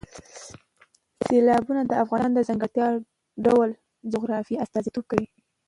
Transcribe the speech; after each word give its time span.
سیلابونه 1.25 1.81
د 1.85 1.91
افغانستان 2.03 2.31
د 2.35 2.39
ځانګړي 2.47 2.81
ډول 3.45 3.69
جغرافیې 4.13 4.61
استازیتوب 4.63 5.05
کوي. 5.11 5.27